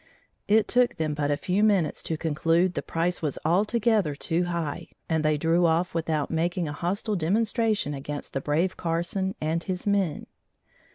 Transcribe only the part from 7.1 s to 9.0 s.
demonstration against the brave